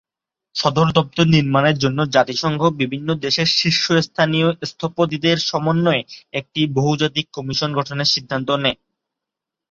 [0.55, 6.01] সদর দপ্তর নির্মাণের জন্য জাতিসংঘ বিভিন্ন দেশের শীর্ষস্থানীয় স্থপতিদের সমন্বয়ে
[6.33, 8.77] একটি বহুজাতিক কমিশন গঠনের সিদ্ধান্ত নেয়।